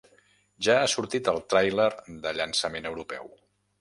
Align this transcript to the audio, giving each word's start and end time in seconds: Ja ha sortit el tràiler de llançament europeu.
Ja 0.67 0.77
ha 0.77 0.87
sortit 0.93 1.29
el 1.33 1.37
tràiler 1.55 1.87
de 2.25 2.33
llançament 2.39 2.91
europeu. 2.93 3.31